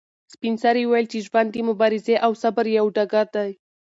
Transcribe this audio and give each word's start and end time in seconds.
سپین 0.33 0.55
سرې 0.63 0.83
وویل 0.85 1.07
چې 1.11 1.19
ژوند 1.27 1.49
د 1.51 1.57
مبارزې 1.69 2.15
او 2.25 2.31
صبر 2.41 2.65
یو 2.77 2.85
ډګر 2.95 3.27
دی. 3.35 3.51